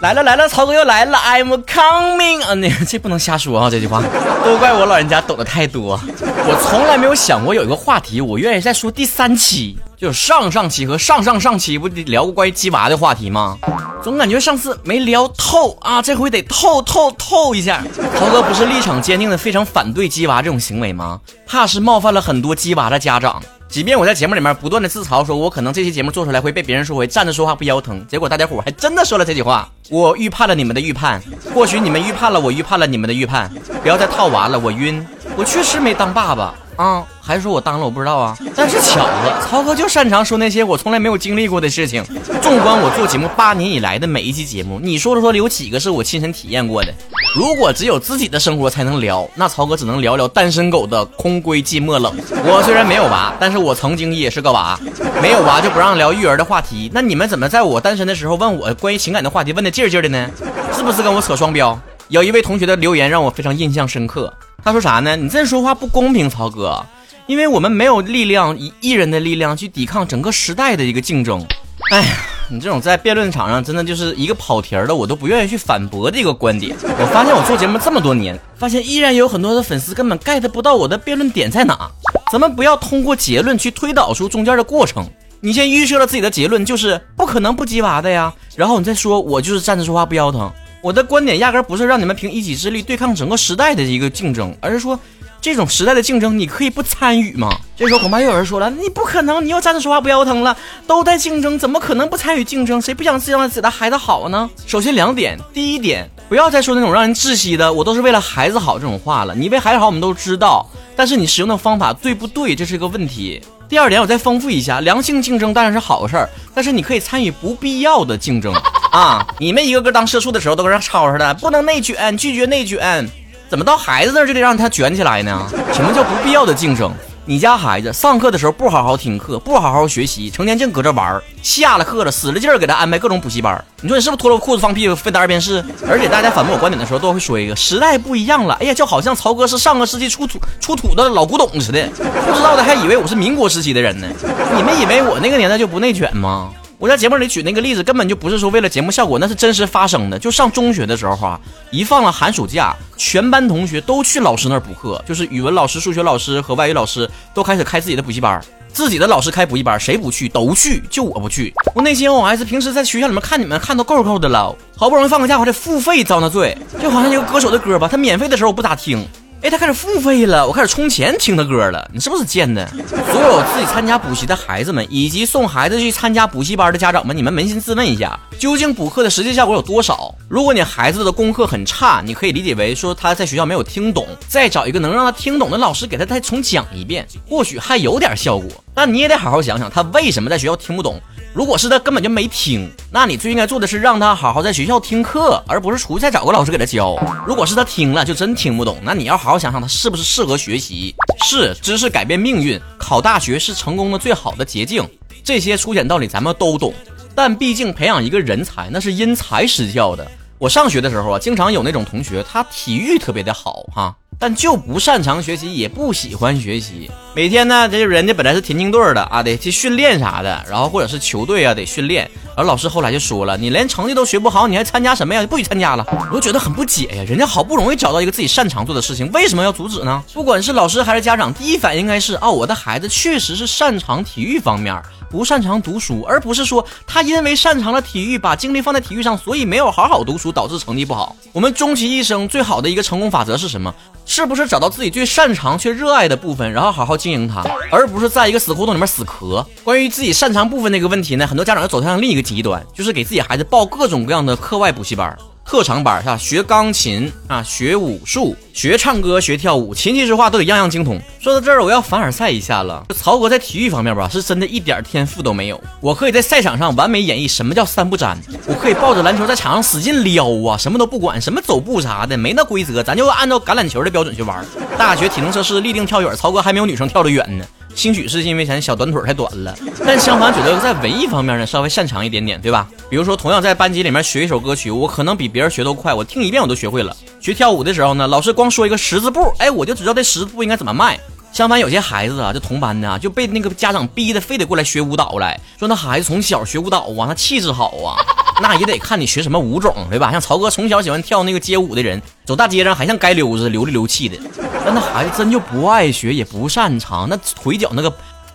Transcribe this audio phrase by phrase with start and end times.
[0.00, 2.54] 来了来了，曹哥又来了，I'm coming 啊！
[2.54, 4.02] 你这不能瞎说啊，这句话
[4.42, 6.00] 都怪我老人家懂得太多。
[6.08, 13.58] 我从来没有想过有一个话题，我愿意再说第三期，就是上上期和上上上期不聊过关于鸡娃的话题吗？
[14.02, 17.82] 总感觉上次没聊透啊，这回得透透透一下。
[18.18, 21.20] 曹哥不是立场坚定的非常反对鸡娃这种行为吗？
[21.46, 23.42] 怕是冒犯了很多鸡娃的家长。
[23.70, 29.70] 即便我在节目里面不断的自嘲，说我可能这期节目做出来会被别人说回站着说话不腰疼，结果大家伙还真的说了这句话。
[29.88, 31.22] 我预判了你们的预判，
[31.54, 33.48] 或许你们预判了我预判了你们的预判。
[33.80, 35.06] 不要再套娃了，我晕。
[35.36, 38.36] 我确实没当爸爸啊，还是说我当了我不知道啊。
[38.54, 42.02] 但是巧了，曹哥就擅长说那些我从来没有经历过的事情。
[42.40, 46.92] 纵观我做节目八年以来的每一期节目，你说了说有几个是我亲身体验过的？
[47.34, 52.12] 如果只有自己的生活才能聊，那曹哥只能聊聊单身狗的空闺寂寞冷。
[52.44, 54.78] 我虽然没有娃，但是我曾经也是个娃。
[55.22, 56.90] 没有娃就不让聊育儿的话题。
[56.92, 60.28] 那你们怎么在我单身的时候问我关于情感的话题，问的劲劲的呢？
[60.72, 61.78] 是不是跟我扯双标？
[62.10, 64.32] 有一位同学的留言让我非常印象深刻。
[64.64, 65.16] 他说啥呢？
[65.16, 66.84] 你这说话不公平，曹哥，
[67.26, 71.46] 因为我们没有力量以艺人的力量去抵抗整个时代的一个竞争。
[71.92, 72.08] 哎呀。
[72.52, 76.76] 你这种在辩论场上真的就是一个跑题儿的，我都不愿意去反驳的一个观点。
[76.82, 81.88] 我发现我做节目这么多年，发现依然有很多的粉丝根本 get 不到我的辩论点在哪。
[82.32, 85.08] 咱们不要通过结论去推导出中间的过程。
[85.38, 90.50] 你先预设了自己的结论就是不可能不鸡娃的呀，然后你再说我就是站着说话不腰疼。
[90.82, 94.98] 我的观点压根不是让你们凭一己之力对抗整个时代的一个竞争，而是说。
[95.42, 97.48] 这种时代的竞争，你可以不参与吗？
[97.74, 100.54] 这时候恐怕又有人说了，你不可能，你又站着说话不腰疼了，
[100.86, 102.78] 都在竞争，怎么可能不参与竞争？
[102.78, 104.50] 谁不想让自己的孩子好呢？
[104.66, 109.34] 首先两点，第一点，不要再说那种让人窒息的“我都是为了孩子好”这种话了。
[109.34, 113.40] 你为孩子好，我们都知道，但是你使用的方法对不对，这是一个问题。
[113.66, 118.52] 第二点，我再丰富一下，良性竞争当然是好事儿，但是你可以参与不必要的竞争
[118.90, 119.26] 啊！
[119.38, 123.08] 你们一个个当社畜的时候都跟人吵似的，不能内卷，拒绝内卷。
[123.48, 125.46] 怎么到孩子那儿就得让他卷起来呢？
[125.72, 126.92] 什么叫不必要的竞争？
[127.24, 131.22] 你家孩子上课的时候不好好听课，不好好学习，成天净搁这玩儿。
[131.42, 133.62] 下了课了，使了劲儿给他安排各种补习班。
[133.82, 135.62] 你说你是不是脱了裤子放屁分单二遍试？
[135.88, 138.54] 而且大家反驳我观点的时候，都会说一个时代不一样了。
[138.60, 144.08] 哎呀，就好像曹哥是上个世纪出土出土的老古董似的，不知道的还以为我是民国时期的人呢。
[144.56, 146.50] 你们以为我那个年代就不内卷吗？
[146.80, 150.18] 我在节目里举那个例子，根本就不是说为了节目效果，那是真实发生的。
[150.18, 151.38] 就上中学的时候啊，
[151.70, 158.42] 一放了寒暑假，全班同学都去老师那儿补课，就是语文老师、数学老师和外语老师都开始开自己的补习班。
[158.72, 161.52] 自己的老师开补习班，谁不去都去，就我不去。
[161.74, 169.06] 我内心我还是平时在学校里面看你们看都够够的了，好不容易放个假，我得付费遭那罪，就好像一个歌手的歌吧，他免费的时候我不咋听。
[169.42, 171.88] 哎，他开始付费了，我开始充钱听他歌了。
[171.94, 172.68] 你是不是贱的？
[173.10, 180.14] 所有自己参加补习的孩子们，以及送孩子去参加补习班的家长们，你们扪心自问一下，究竟补课的实际效果有多少？
[180.28, 188.50] 如果你孩子的功课很差，你可以理解为说他在学校没有听懂，再找一个能让他听懂的老师给他再重讲一遍，或许还有点效果。
[188.74, 191.00] 但你也得好好想想，他为什么在学校听不懂。
[191.32, 196.96] 如果是他根本就没听，那你最应该做的是让他好好在学校听课，而不是出去再找个老师给他教。
[197.24, 200.94] 如果是他听了就真听不懂，那你要好好想想他是不是适合学习。
[201.24, 204.88] 是知识改变命运，考大学是成功的最好的捷径，
[205.22, 206.74] 这些粗浅道理咱们都懂。
[207.14, 210.10] 但毕竟培养一个人才，那是因材施教的。
[210.38, 213.94] 我上学的时候啊，经常有那种同学，他体育特别的好哈。
[214.22, 216.90] 但就不擅长学习，也不喜欢学习。
[217.14, 222.08] 每天呢，这就人家本来是田径队的啊，得去训练啥的，然后或者是球队啊，得训练。
[222.36, 225.26] 而老师后来就说了：“你连成绩都学不好，你还参加什么呀？
[225.26, 230.04] 不许参加了！”我就觉得很不解呀，人家好不容易找到一个自己擅长做的事情，为什么要阻止呢？
[230.12, 234.78] 不管是老师还是家长，第一反应应该是：哦，我的孩子确实是擅长体育方面。
[235.10, 241.16] 不擅长读书，而不是说他因为擅长了体育，把精力放在体育上，所以没有好好读书，导致成绩不好。
[241.32, 243.74] 我们终其一生最好的一个成功法则是什么？
[244.12, 249.46] 是不是找到自己最擅长却热爱的部分，然后好好经营它，而不是在一个死胡同里面死磕？
[249.62, 255.16] 关于自己擅长部分那个问题呢，很多家长又走向另一个极端，就是给自己孩子报各种各样的课外补习班。
[255.50, 256.16] 特长班是吧？
[256.16, 260.96] 学钢琴啊，学武术，学唱歌，学跳舞，琴棋书画都得样样精通。
[261.18, 262.86] 说到这儿，我要凡尔赛一下了。
[262.94, 265.60] 曹哥在体育方面吧，是真的一点天赋都没有。
[265.80, 268.16] 我可以在赛场上完美演绎什么叫三不沾，
[268.46, 274.46] 我可以抱着篮球在场上使劲撩啊，什么都不管，什么走步啥的没那规则，咱就按照橄榄球的标准去玩。
[274.78, 277.44] 大学体能测试立定跳远，曹哥还没有女生跳得远呢。
[277.74, 279.56] 兴许是因为咱小短腿太短了，
[279.86, 282.68] 但相反觉得在文艺方面呢稍微擅长一点点，对吧？
[282.90, 286.94] 比如说同样在班级里面学一首歌曲，我可能比别人学都快，我听一遍我都学会了。
[287.20, 290.98] 学跳舞的时候呢，老师光说一个十字步，哎，我就知道这十字步应该怎么迈。
[291.32, 297.94] 相反有些孩子啊，就同班的啊就被那个家长逼的非得过来学舞蹈来说，那孩子从小学舞蹈啊，那气质好啊。
[298.40, 300.10] 那也得看你学什么舞种，对吧？
[300.10, 304.16] 像曹哥从小喜欢跳那个街舞的人，走大街上还像街溜子，流里流气的。
[304.64, 307.92] 那那孩子真就不爱学，也不擅长，那腿脚那个。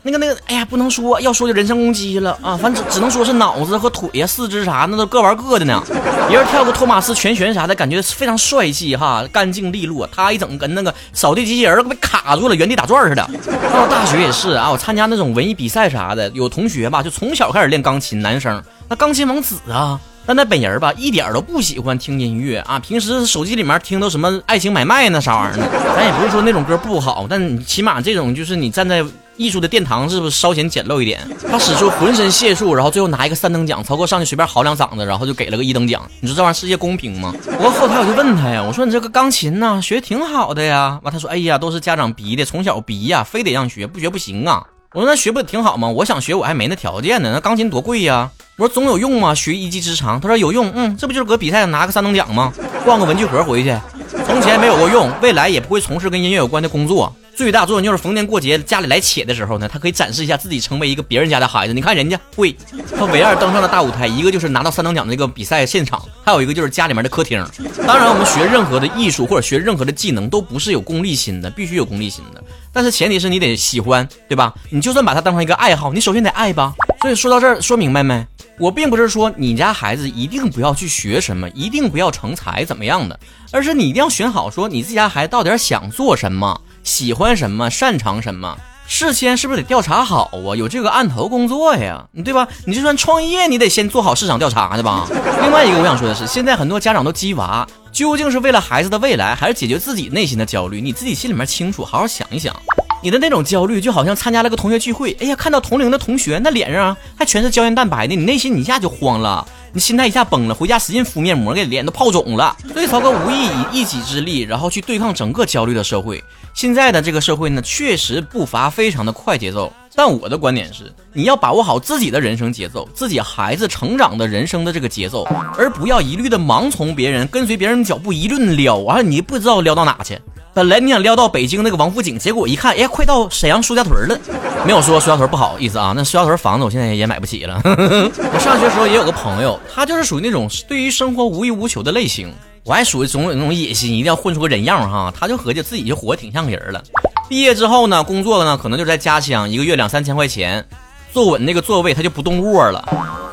[0.07, 2.55] 那个那个，哎呀，不能说，要说就人身攻击了啊！
[2.55, 5.81] 反正只能说是脑子和腿呀、四肢啥，那都各玩各的呢。
[6.27, 10.07] 别人跳个托马斯全旋啥的，感觉非常帅气哈，干净利落。
[10.15, 13.27] 他一整跟那个扫地机器人被卡住了，原地打转似的。
[13.73, 19.99] 到了大学也是啊，我参加那种文艺比赛啥的，有同学吧，就从小开始练钢琴，男生那钢琴王子啊。
[20.27, 25.67] 但他本人吧，一点都不喜欢听音乐啊，平时手机里面听都什么爱情买卖那啥玩意儿呢？
[25.95, 29.03] 咱也不是说那种歌不好，但起码这种就是你站在。
[29.37, 31.19] 艺术的殿堂是不是稍显简陋一点？
[31.49, 33.83] 他使出浑身解数，然后最后拿一个三等奖。
[33.83, 36.01] 曹哥上去随便嚎两嗓子，然后就给了个一等奖。
[36.21, 37.33] 你说这玩意儿世界公平吗？
[37.43, 40.99] 不过后台我就问他呀，我说你这个钢琴呢，学挺好的呀。
[41.03, 44.63] 完他说，哎呀，都是家长逼的，从小逼呀，非得让学，不学不行啊。
[44.93, 45.89] 我说那学不挺好吗？
[45.89, 47.31] 我想学，我还没那条件呢。
[47.33, 48.29] 那钢琴多贵呀。
[48.57, 49.35] 我说总有用吗？
[49.35, 50.21] 学一技之长。
[50.21, 52.53] 他说有用，嗯，这不就是搁比赛上拿个三等奖吗？
[52.85, 53.77] 换个文具盒回去。
[54.25, 57.13] 从前没有过用，未来也不会从事跟音乐有关的工作。
[57.35, 61.73] 最大作用就是逢年过节家里来且的时候呢，他可以展示一下自己成为一个别人家的孩子。
[61.73, 62.55] 你看人家会，
[62.97, 67.45] 他唯二登上了大舞台，一个就是拿到三等奖的那个比赛现场，还有一个就是家里面的客厅。
[67.85, 72.41] 当然，我们学任何的艺术或者学任何的技能都不是有功利心的，必须有功利心的。
[72.71, 74.53] 但是前提是你得喜欢，对吧？
[74.69, 76.73] 你就算把它当成一个爱好，你首先得爱吧。
[77.01, 78.25] 所以说到这儿，说明白没？
[78.57, 83.19] 我并不是说你家孩子一定不要去学什么，一定不要成才怎么样的，
[83.51, 86.61] 而是你一定要选好，说你自己家孩子到底想做什么。
[86.85, 88.55] 喜欢什么，擅长什么，
[88.87, 90.55] 事先是不是得调查好啊？
[90.55, 92.47] 有这个案头工作呀，对吧？
[92.65, 95.07] 你就算创业，你得先做好市场调查的吧。
[95.41, 100.79] 另外一个，我想说的是，现在很多家长都鸡娃，究竟是为了孩子的未来，还是解决自己内心的焦虑？
[100.79, 102.55] 你自己心里面清楚，好好想一想。
[103.01, 109.43] 你的那种焦虑，就好像参加了个同学聚会，哎呀，看到同龄的同学，那脸上还全是胶原蛋白的，你内心一下就慌了。
[109.75, 112.55] 你心态一下崩了，回家使劲敷面膜，给脸都泡肿了。
[112.71, 116.23] 所以曹哥无意以一己之力，然后去对抗整个焦虑的社会。
[116.53, 119.73] 现在的这个社会呢，确实步伐非常的快节奏。
[119.93, 125.25] 但我的观点是，你要把握好自己的人生节奏，自己孩子成长的人生的这个节奏，
[125.57, 130.17] 而不要一律的盲从别人，跟随别人的脚步一顿撩，完了你不知道撩到哪去。
[130.55, 134.17] 本来你想撩到北京那个王府井，结果一看，哎，快到沈阳苏家屯了。
[134.65, 137.59] 没有说苏家屯不好意思啊，那苏家屯房子我现在也买不起了。
[137.65, 142.33] 我上学时候也有个朋友，他就是属于那种对于生活无欲无求的类型。
[142.63, 145.13] 我还属于总有那种野心，一定要混出个人样哈。
[145.19, 146.81] 他就合计自己就活得挺像个人了。
[147.27, 150.65] 毕业之后呢，工作呢可能就在家乡，一个月两三千块钱，
[151.11, 152.87] 坐稳那个座位他就不动窝了。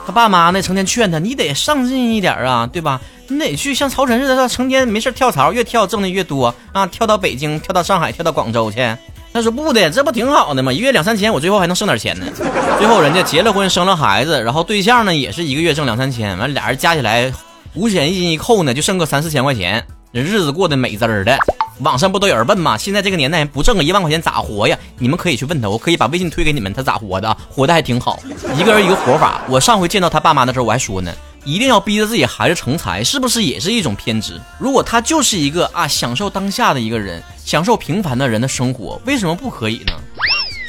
[0.05, 3.01] 他爸妈呢成天劝他，你得上进一点啊，对吧？
[3.29, 6.87] 你得去像曹晨似的，他成天没事跳槽，越跳挣的越多啊！
[6.87, 8.79] 跳到北京，跳到上海，跳到广州去。
[9.33, 10.73] 他说不的，这不挺好的吗？
[10.73, 12.27] 一月两三千，我最后还能剩点钱呢。
[12.79, 17.33] 最后人家结了婚，生了孩子，然后对象呢也是一个月挣两三千，完俩人加起来
[17.75, 21.39] 五险一金一扣呢，就剩个三四千块钱，人日子过得美滋儿的。
[21.83, 22.79] 网上不都有人问吗？
[22.79, 24.79] 现在这个年代不挣个一万块钱咋活呀？
[24.99, 27.37] 你们可以去问他，我可以把微信推给你们，他咋活的？
[27.51, 28.21] 活的还挺好，
[28.57, 29.43] 一个人一个活法。
[29.49, 31.13] 我上回见到他爸妈的时候，我还说呢。
[31.45, 34.41] 一定要逼着自己孩子成才，是不是也是一种偏执？
[34.61, 39.93] 如果他就是一个啊享受当下的一个人，享受平凡的人的生活，为什么不可以呢？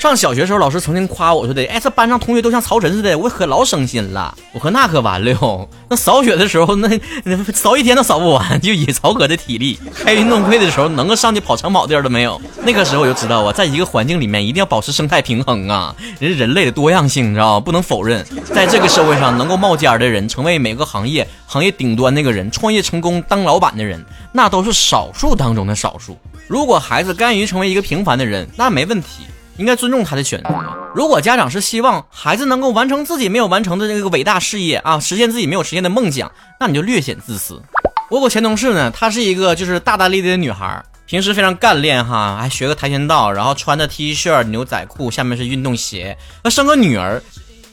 [0.04, 4.36] 上小学时候，老师曾经夸我说的，哎，这班上同学都像曹晨似的，我可老省心了。
[4.52, 6.90] 我说那可完了哟， 那扫雪的时候，那
[7.24, 12.40] 那扫一天都扫不完，就以曹哥的体力，开运动会的时候能够上去跑长跑地儿都没有。
[12.66, 26.18] 那个时候我就知道啊，在一个环境里面一定要保持生态平衡啊，人人类的多样性，你知道不能否认，在这个社会上能够冒尖的人，成为每个行业行业顶端那个人，创业成功当老板的人，那都是少数当中的少数。
[26.50, 29.24] 如果孩子甘于成为一个平凡的人，那没问题。
[29.58, 30.50] 应该尊重他的选择。
[30.96, 37.62] 如果家长是希望孩子能够完成自己没有完成的这个伟大事业啊，实现自己没有实现的梦想，那你就略显自私。
[38.10, 46.16] 我有前同事呢，她是一个就是大大咧咧的女孩，平时非常干练哈，还学个跆拳道，然后穿的 T 恤牛仔裤，下面是运动鞋。
[46.44, 47.22] 那生个女儿，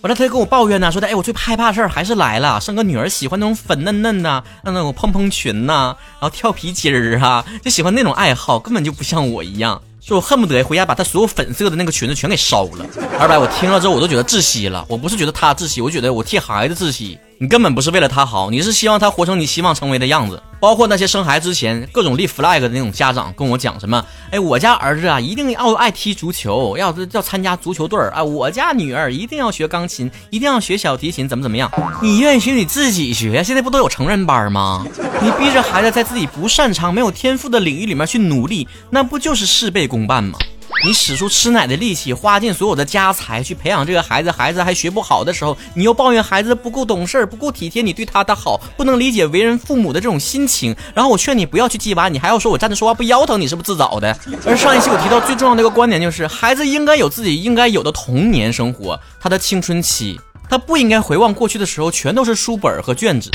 [0.01, 9.83] 完了她就跟我抱怨呢，说的哎，我最害怕事儿还是来了，生个女儿喜欢那种粉嫩嫩的，那种蓬蓬裙呐，然后跳皮筋儿啊，就喜欢那种爱好，根本就不像我一样。
[10.01, 12.87] 就恨不得回家把她所有粉色的那个裙子全给烧了。
[13.19, 14.85] 二百，我听了之后我都觉得窒息了。
[14.89, 17.19] 我不是觉得她窒息，我觉得我替孩子窒息。
[17.43, 20.43] 你根本不是为了他好，你是希望他活成你希望成为的样子。
[20.61, 31.73] 包括那些生孩子之前各种立 flag 的那种家长跟我讲什么，哎，我家儿子啊一定要爱踢足球，要要参加足球队儿啊，我家女儿一定要学钢琴，一定要学小提琴，怎么怎么样？
[32.03, 34.85] 你愿意学你自己学，现在不都有成人班吗？
[35.23, 40.39] 你逼着孩子在自己不擅长、没有天赋的领域里面去努力，那不就是事倍功半吗？
[40.83, 50.75] 你使出吃奶的力气，花尽所有的家财去培养这个孩子，孩子还学不好的时候，你又抱怨孩子不够懂事、不够体贴，你对他的好不能理解为人父母的这种心情。
[50.95, 54.17] 然后我劝你不要去鸡娃，你还要说我站着说话不腰疼，你是不是自找的？
[54.47, 60.19] 而上一期我提到最重要的一个观点就是，孩子应该有自己应该有的童年生活，他的青春期，
[60.49, 63.31] 他不应该回望过去的时候全都是书本和卷子。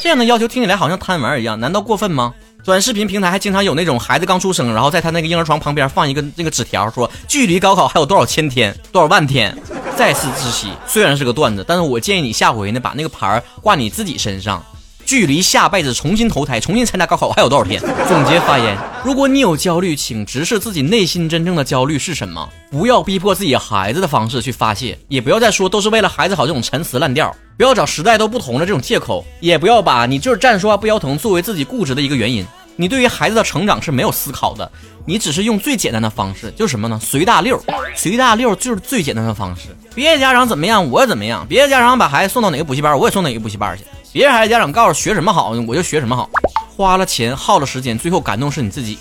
[0.00, 2.32] 这样的要求听起来好像贪玩一样，难道过分吗？
[2.64, 9.56] 短视频平台还经常有那种孩子刚出生，然后在他那个婴儿床旁边放一个那个纸条，说距离高考还有多少千天、多少万天。
[9.96, 14.62] 再次窒息，虽然是个段子，但是我建议你下回呢把那个牌挂你自己身上。
[15.08, 17.80] 距离下辈子重新投胎、重新参加高考还有多少天？
[18.06, 32.44] 总结发言：如果你有焦虑，请直视自己内心真正的焦虑是什么，不要逼迫自己孩子的方式去发泄，也不要再说都是为了孩子好这种陈词滥调，不要找时代都不同的这种借口，也不要把你就是站着说话不腰疼作为自己固执的一个原因。
[32.76, 34.70] 你对于孩子的成长是没有思考的，
[35.06, 37.00] 你只是用最简单的方式，就是什么呢？
[37.02, 37.58] 随大溜，
[37.96, 39.74] 随大溜就是最简单的方式。
[39.98, 46.30] 别的家长怎么样，我怎么样；别的家长把孩子送到哪个补习班，我也送哪个补习班去；别的孩子家长告诉学什么好，我就学什么好。
[46.76, 48.96] 花了钱，耗了时间，最后感动是你自己。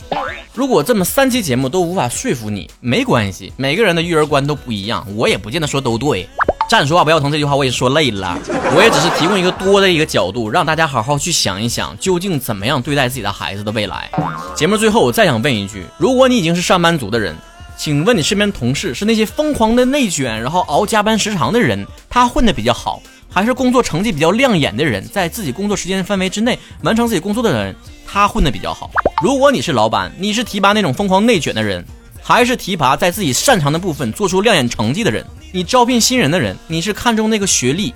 [0.55, 6.27] 如果这么三期节目都无法说服你，没关系，每个人的育儿观都不一样，我也不见得说都对。
[6.67, 8.35] 站着说话不腰疼这句话我也说累了，
[8.75, 14.09] 我也只是提供一个多的一个角度，让大家好好去想一想，究竟怎么样对待自己的孩子的未来。
[14.55, 17.35] 节目最后我再想问一句：如果你已经是上班族的人，
[17.77, 28.89] 请问你身边的同事是那些疯狂的内卷，然后熬加班时长的人，他混得比较好，还是工作成绩比较亮眼的人，在自己工作时间范围之内完成自己工作的人，他混得比较好？
[29.21, 31.85] 如果你是老板，你是提拔那种疯狂内卷的人，
[32.21, 35.23] 还是提拔在自己擅长的部分做出亮眼成绩的人？
[35.51, 37.93] 你招聘新人的人，你是看重那个学历，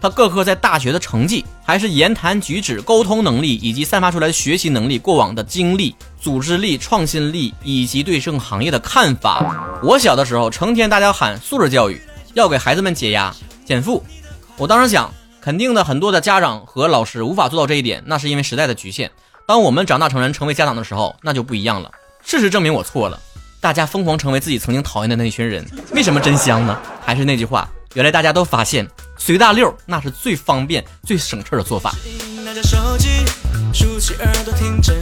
[0.00, 9.80] 他各科在大学的成绩，还是言谈举止、沟通能力以及散发出来的学习能力、过往的经历、组织力、创新力以及对这个行业的看法？
[9.82, 12.00] 我小的时候，成天大家喊素质教育，
[12.34, 13.34] 要给孩子们解压
[13.64, 14.04] 减负。
[14.58, 15.10] 我当时想，
[15.40, 19.10] 肯定的，很多的家长和老师无法做到这一点，那是因为时代的局限。
[19.46, 21.90] 当我们长大成人，成为家长的时候，那就不一样了。
[22.22, 23.18] 事实证明，我错了。
[23.58, 26.78] 大家疯狂成为自己曾经讨厌的那一群人，为什么真香呢？
[27.04, 28.86] 还是那句话，原来大家都发现
[29.16, 31.94] 随大溜那是最方便、最省事儿的做法。
[33.72, 34.92] 是一重蹈覆辙。